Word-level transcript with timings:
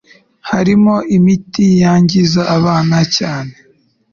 Harimo 0.49 0.95
imiti 1.17 1.65
yangiza 1.81 2.41
abana 2.57 2.97
cyane 3.15 3.53